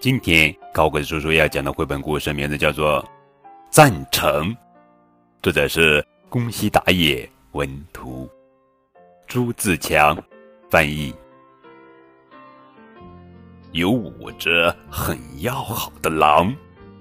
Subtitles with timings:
[0.00, 3.02] 今天高贵叔叔要讲的绘本故事名字叫做
[3.70, 4.50] 《赞成》，
[5.42, 8.28] 作者是宫西达也，文图，
[9.26, 10.14] 朱自强
[10.68, 11.14] 翻译。
[13.72, 16.54] 有五只很要好的狼，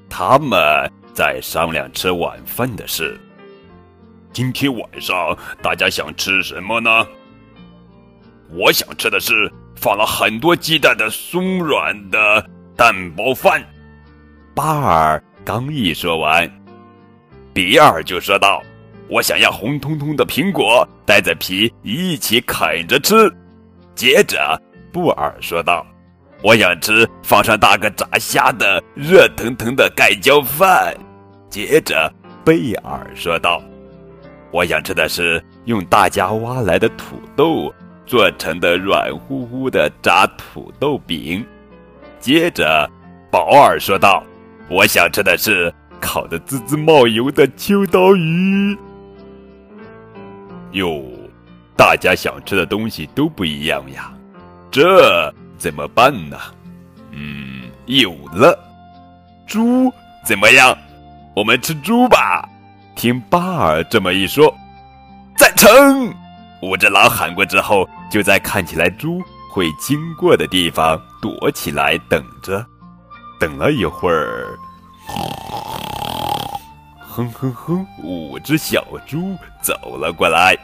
[0.10, 0.58] 他们
[1.14, 3.20] 在商量吃晚饭的事。
[4.34, 7.08] 今天晚上大家想吃什么呢？
[8.50, 12.44] 我想吃的是放了很多鸡蛋的松软的。
[12.76, 13.64] 蛋包饭，
[14.56, 16.52] 巴尔刚一说完，
[17.54, 18.64] 比尔就说道
[19.08, 23.32] ：“我想要红彤彤的苹果，带着皮一起啃着吃。”
[23.94, 24.60] 接着，
[24.92, 25.86] 布尔说道
[26.42, 30.98] ：“我想吃放上大个炸虾的热腾腾的盖浇饭。”
[31.48, 32.12] 接着，
[32.44, 33.62] 贝尔说道
[34.54, 37.74] ：“我想吃的是用大家挖来的土豆
[38.06, 41.44] 做成的软乎乎的炸土豆饼。”
[42.22, 42.88] 接着，
[43.32, 44.24] 保尔说道
[44.70, 48.78] ：“我想吃的是烤的滋滋冒油的秋刀鱼。”
[50.74, 51.04] 哟，
[51.76, 54.14] 大家想吃的东西都不一样呀，
[54.70, 56.38] 这怎么办呢？
[57.12, 58.58] 嗯，有了，
[59.48, 59.92] 猪
[60.24, 60.78] 怎么样？
[61.36, 62.48] 我们吃猪吧。
[62.96, 64.54] 听巴尔这么一说，
[65.38, 66.14] 赞成。
[66.62, 69.22] 五只狼喊过之后，就在看起来猪。
[69.52, 72.66] 会经过的地方躲起来等着，
[73.40, 74.58] 等了一会儿，
[77.00, 80.58] 哼哼哼，五只小猪走了过来。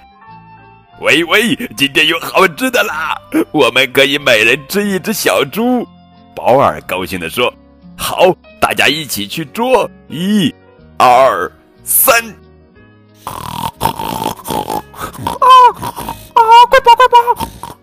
[1.02, 3.16] 喂喂，今天有好吃的啦！
[3.52, 5.88] 我们可以每人吃一只小猪。
[6.36, 7.54] 保尔高兴地说
[7.96, 9.88] ：“好，大家一起去捉！
[10.08, 10.52] 一、
[10.98, 11.52] 二、
[11.84, 12.24] 三！”
[13.26, 13.34] 啊
[16.34, 16.42] 啊！
[16.70, 17.18] 快跑快跑！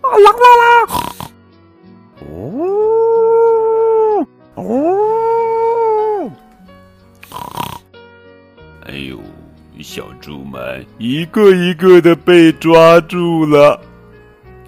[0.01, 0.63] 啊，狼来啦！
[2.29, 2.31] 呜
[4.55, 6.31] 呜！
[8.85, 9.19] 哎呦，
[9.81, 13.79] 小猪们一个一个的被抓住了。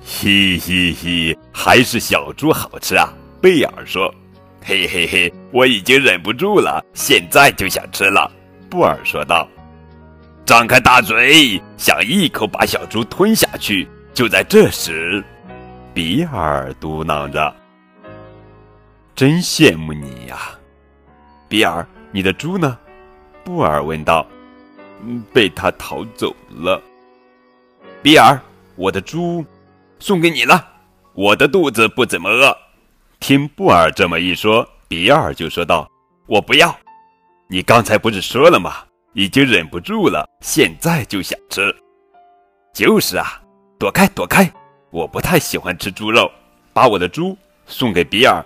[0.03, 3.13] 嘻嘻嘻，还是小猪好吃啊！
[3.41, 4.13] 贝尔说
[4.65, 8.31] ：“嘿嘿嘿，我已经忍不住了，现在就想吃了。”
[8.69, 9.47] 布尔说道
[10.45, 15.23] ：“张开大嘴，想一口把小猪吞下去。”就在这时，
[15.93, 17.55] 比尔嘟囔着
[19.15, 20.51] ：“真羡慕你呀，
[21.47, 22.77] 比尔，你的猪呢？”
[23.43, 24.25] 布尔问道。
[25.01, 26.81] “嗯，被他逃走了。”
[28.03, 28.37] 比尔，
[28.75, 29.45] 我的猪
[29.99, 30.67] 送给你了。
[31.13, 32.55] 我的肚子不怎么饿。
[33.19, 35.89] 听布尔这么一说，比尔就说道
[36.27, 36.75] ：“我不要。
[37.51, 38.75] 你刚才不是说了吗？
[39.13, 41.75] 已经忍不住了，现在就想吃。”
[42.71, 43.41] 就是啊。
[43.79, 44.51] 躲开，躲开！
[44.91, 46.29] 我不太喜欢吃猪肉，
[46.73, 48.45] 把我的猪送给比尔。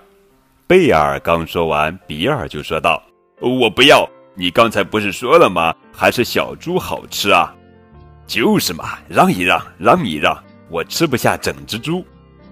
[0.67, 3.03] 贝尔刚说完，比尔就说道
[3.41, 4.07] ：“我不要！
[4.35, 5.75] 你刚才不是说了吗？
[5.91, 7.53] 还是小猪好吃啊！”
[8.25, 10.41] 就是嘛，让一让，让一让！
[10.69, 12.05] 我吃不下整只猪，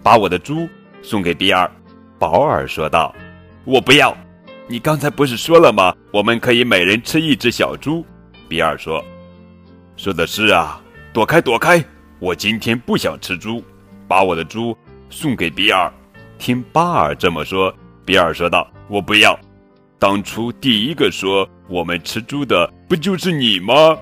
[0.03, 0.67] 把我的猪
[1.01, 1.69] 送给比尔。
[2.19, 3.15] 保尔说道
[3.63, 4.17] ：“我不要！
[4.67, 5.93] 你刚才不是说了吗？
[6.11, 8.05] 我们可以每人吃一只小猪。”
[8.47, 9.03] 比尔说
[9.97, 10.81] ：“说的是啊，
[11.13, 11.83] 躲开，躲开！”
[12.19, 13.63] 我今天不想吃猪，
[14.07, 14.77] 把我的猪
[15.09, 15.91] 送给比尔。
[16.37, 17.73] 听巴尔这么说，
[18.05, 19.37] 比尔说道：“我不要。
[19.97, 23.97] 当初第一个说我们吃猪的不就是你吗？”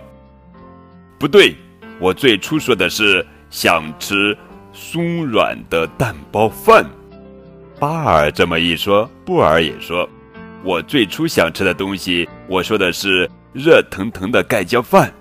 [1.19, 1.55] 不对，
[1.99, 4.37] 我最初说的是想吃
[4.73, 6.85] 松软的蛋包饭。
[7.79, 10.09] 巴尔这么一说，布尔也说
[10.63, 15.11] ：“我最初想吃的东西，我说的是热腾腾的盖浇饭。”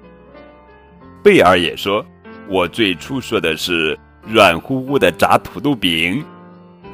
[1.22, 2.04] 贝尔也说。
[2.50, 3.94] 我最初说的是
[4.26, 6.24] 软乎乎的炸土豆饼，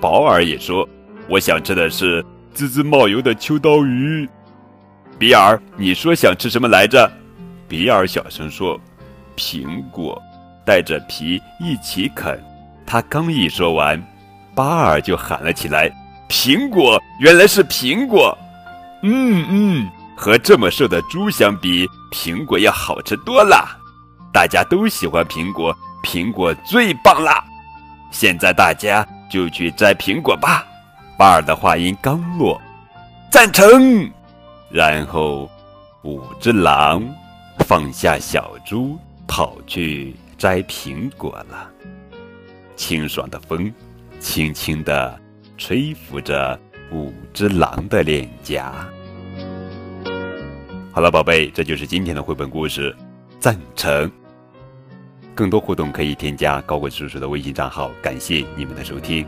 [0.01, 0.89] 保尔也说
[1.29, 4.29] 我想吃的是滋滋冒油的秋刀鱼。
[5.17, 7.09] 比尔，你说想吃什么来着？
[7.69, 8.77] 比尔小声说
[9.39, 10.21] ：“苹果，
[10.67, 12.37] 带着皮一起啃。”
[12.85, 14.05] 他刚一说完，
[14.57, 15.89] 巴尔就喊了起来
[16.29, 18.37] ：“苹果，原来是苹果！
[19.03, 23.81] 嗯嗯，和这么瘦的猪相比，苹果要好吃多了。”
[24.33, 27.45] 大家都喜欢苹果，苹果最棒啦！
[28.11, 30.67] 现在大家就去摘苹果吧。
[31.17, 32.61] 巴尔的话音刚落，
[33.31, 34.11] 赞成。
[34.71, 35.49] 然后，
[36.03, 37.01] 五只狼
[37.61, 38.99] 放下小猪，
[39.29, 41.71] 跑去摘苹果了。
[42.75, 43.73] 清爽的风，
[44.19, 45.21] 轻轻地
[45.57, 46.59] 吹拂着
[46.93, 48.87] 五只狼的脸颊。
[50.93, 52.95] 好了，宝贝，这就是今天的绘本故事，
[53.41, 54.11] 赞成。
[55.35, 57.91] 更多互动可以添加高贵叔叔的微信账号。
[58.01, 59.27] 感谢你们的收听。